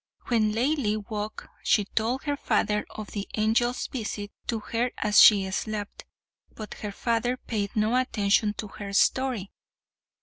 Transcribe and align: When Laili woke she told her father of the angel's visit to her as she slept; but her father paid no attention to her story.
When 0.29 0.51
Laili 0.53 0.97
woke 1.11 1.47
she 1.63 1.85
told 1.85 2.23
her 2.23 2.35
father 2.35 2.87
of 2.89 3.11
the 3.11 3.27
angel's 3.35 3.85
visit 3.85 4.31
to 4.47 4.59
her 4.59 4.89
as 4.97 5.21
she 5.21 5.51
slept; 5.51 6.05
but 6.55 6.73
her 6.73 6.91
father 6.91 7.37
paid 7.37 7.75
no 7.75 7.95
attention 7.95 8.55
to 8.55 8.67
her 8.69 8.93
story. 8.93 9.51